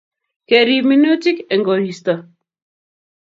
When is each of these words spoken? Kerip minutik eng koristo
Kerip 0.51 0.85
minutik 0.91 1.39
eng 1.53 1.63
koristo 1.67 2.13